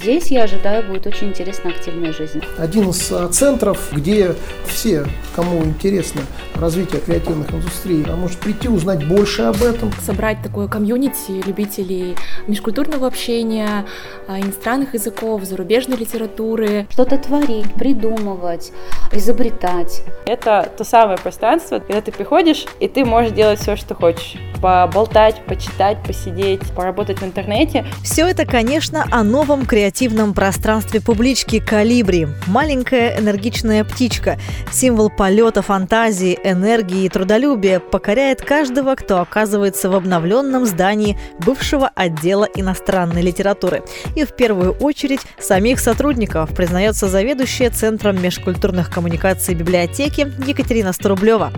[0.00, 2.42] Здесь, я ожидаю, будет очень интересная активная жизнь.
[2.58, 4.34] Один из а, центров, где
[4.66, 6.20] все, кому интересно
[6.54, 9.90] развитие креативных индустрий, а может прийти, узнать больше об этом.
[10.04, 12.14] Собрать такое комьюнити любителей
[12.46, 13.86] межкультурного общения,
[14.28, 16.86] а, иностранных языков, зарубежной литературы.
[16.90, 18.72] Что-то творить, придумывать,
[19.12, 20.02] изобретать.
[20.26, 24.36] Это то самое пространство, когда ты приходишь, и ты можешь делать все, что хочешь.
[24.60, 27.86] Поболтать, почитать, посидеть, поработать в интернете.
[28.02, 29.85] Все это, конечно, о новом креативном
[30.34, 32.28] пространстве публички «Калибри».
[32.46, 34.38] Маленькая энергичная птичка,
[34.70, 42.48] символ полета, фантазии, энергии и трудолюбия, покоряет каждого, кто оказывается в обновленном здании бывшего отдела
[42.54, 43.82] иностранной литературы.
[44.14, 51.52] И в первую очередь самих сотрудников, признается заведующая Центром межкультурных коммуникаций библиотеки Екатерина Сторублева.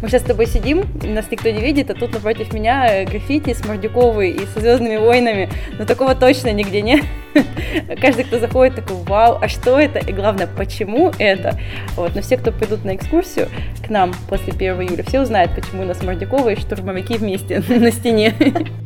[0.00, 3.64] Мы сейчас с тобой сидим, нас никто не видит, а тут напротив меня граффити с
[3.64, 5.50] Мордюковой и со Звездными войнами.
[5.78, 7.04] Но такого точно нигде нет.
[8.00, 9.98] Каждый, кто заходит, такой, вау, а что это?
[9.98, 11.58] И главное, почему это?
[11.96, 12.14] Вот.
[12.14, 13.48] Но все, кто придут на экскурсию
[13.84, 17.90] к нам после 1 июля, все узнают, почему у нас Мордюкова и штурмовики вместе на
[17.90, 18.34] стене.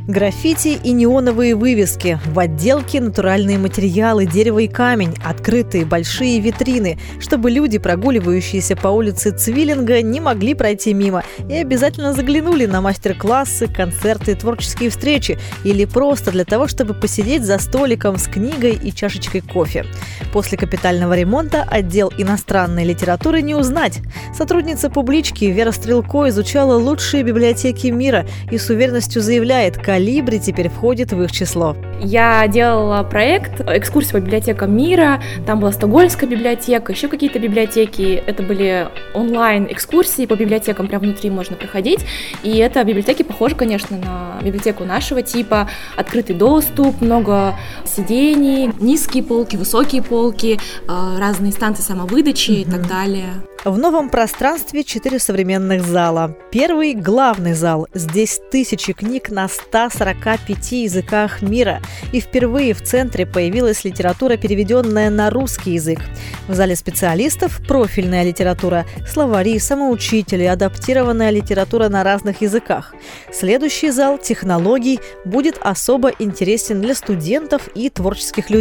[0.08, 2.20] Граффити и неоновые вывески.
[2.26, 9.32] В отделке натуральные материалы, дерево и камень, открытые большие витрины, чтобы люди, прогуливающиеся по улице
[9.36, 16.30] Цвиллинга, не могли пройти мимо и обязательно заглянули на мастер-классы, концерты, творческие встречи или просто
[16.30, 19.84] для того, чтобы посидеть за столиком с книгой и чашечкой кофе.
[20.32, 24.00] После капитального ремонта отдел иностранной литературы не узнать.
[24.34, 31.12] Сотрудница публички Вера Стрелко изучала лучшие библиотеки мира и с уверенностью заявляет, «Калибри» теперь входит
[31.12, 31.76] в их число.
[32.00, 38.42] Я делала проект «Экскурсия по библиотекам мира», там была Стокгольмская библиотека, еще какие-то библиотеки, это
[38.42, 42.00] были онлайн-экскурсии по библиотекам, прям внутри можно проходить,
[42.42, 47.54] и это библиотеки похожи, конечно, на библиотеку нашего типа, открытый доступ, много
[47.84, 52.62] сидений, низкие полки, высокие полки, э, разные станции самовыдачи mm-hmm.
[52.62, 53.30] и так далее.
[53.66, 56.36] В новом пространстве четыре современных зала.
[56.52, 57.88] Первый– главный зал.
[57.94, 61.82] Здесь тысячи книг на 145 языках мира.
[62.12, 65.98] И впервые в центре появилась литература, переведенная на русский язык.
[66.46, 72.94] В зале специалистов– профильная литература, словари, самоучители, адаптированная литература на разных языках.
[73.32, 78.55] Следующий зал– технологий будет особо интересен для студентов и творческих людей.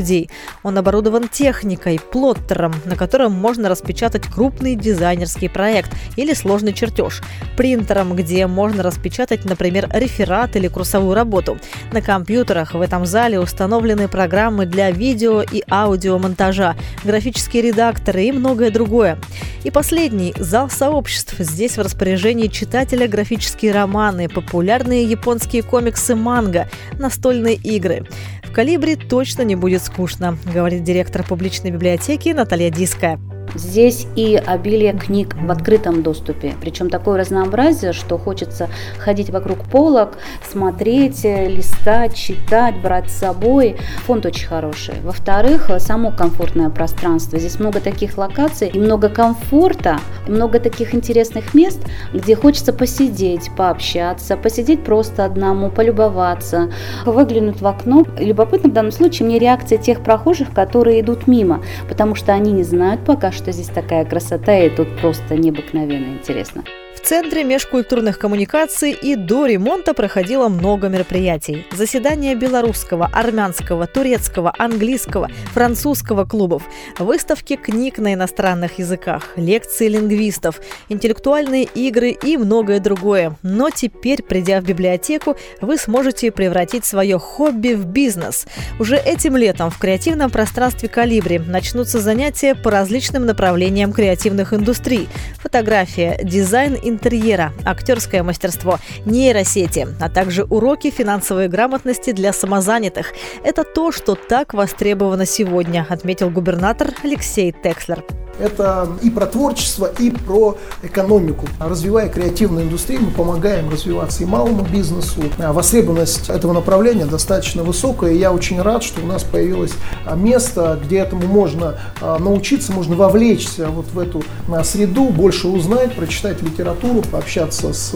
[0.63, 7.21] Он оборудован техникой, плоттером, на котором можно распечатать крупный дизайн дизайнерский проект или сложный чертеж,
[7.57, 11.57] принтером, где можно распечатать, например, реферат или курсовую работу.
[11.91, 18.71] На компьютерах в этом зале установлены программы для видео и аудиомонтажа, графические редакторы и многое
[18.71, 19.19] другое.
[19.63, 21.35] И последний– зал сообществ.
[21.39, 26.69] Здесь в распоряжении читателя графические романы, популярные японские комиксы манга,
[26.99, 28.05] настольные игры.
[28.43, 33.19] В «Калибре» точно не будет скучно, говорит директор публичной библиотеки Наталья Диская.
[33.53, 40.17] Здесь и обилие книг в открытом доступе, причем такое разнообразие, что хочется ходить вокруг полок,
[40.49, 43.77] смотреть, листать, читать, брать с собой.
[44.05, 44.95] Фонд очень хороший.
[45.03, 47.39] Во-вторых, само комфортное пространство.
[47.39, 51.79] Здесь много таких локаций, и много комфорта, много таких интересных мест,
[52.13, 56.71] где хочется посидеть, пообщаться, посидеть просто одному, полюбоваться,
[57.05, 58.05] выглянуть в окно.
[58.17, 62.63] Любопытно в данном случае мне реакция тех прохожих, которые идут мимо, потому что они не
[62.63, 66.63] знают пока, что здесь такая красота, и тут просто необыкновенно интересно.
[67.05, 71.67] Центре межкультурных коммуникаций и до ремонта проходило много мероприятий.
[71.71, 76.63] Заседания белорусского, армянского, турецкого, английского, французского клубов,
[76.97, 83.37] выставки книг на иностранных языках, лекции лингвистов, интеллектуальные игры и многое другое.
[83.43, 88.47] Но теперь, придя в библиотеку, вы сможете превратить свое хобби в бизнес.
[88.79, 95.07] Уже этим летом в креативном пространстве «Калибри» начнутся занятия по различным направлениям креативных индустрий.
[95.37, 103.13] Фотография, дизайн, интерьера, актерское мастерство, нейросети, а также уроки финансовой грамотности для самозанятых.
[103.43, 108.03] Это то, что так востребовано сегодня, отметил губернатор Алексей Текслер.
[108.37, 111.47] Это и про творчество, и про экономику.
[111.59, 115.21] Развивая креативную индустрию, мы помогаем развиваться и малому бизнесу.
[115.39, 119.71] А востребованность этого направления достаточно высокая, и я очень рад, что у нас появилось
[120.05, 124.23] а, место, где этому можно а, научиться, можно вовлечься вот в эту
[124.63, 127.93] среду, больше узнать, прочитать литературу, пообщаться с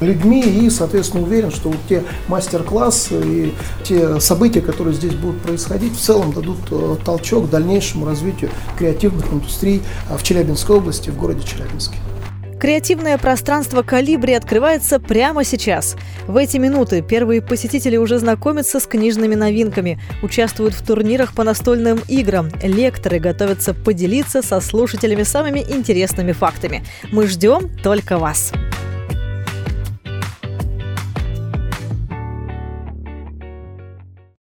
[0.00, 3.54] людьми и, соответственно, уверен, что вот те мастер-классы и
[3.84, 6.58] те события, которые здесь будут происходить, в целом дадут
[7.04, 9.75] толчок дальнейшему развитию креативных индустрий
[10.10, 11.96] в Челябинской области, в городе Челябинске.
[12.58, 15.94] Креативное пространство «Калибри» открывается прямо сейчас.
[16.26, 22.00] В эти минуты первые посетители уже знакомятся с книжными новинками, участвуют в турнирах по настольным
[22.08, 26.82] играм, лекторы готовятся поделиться со слушателями самыми интересными фактами.
[27.12, 28.52] Мы ждем только вас.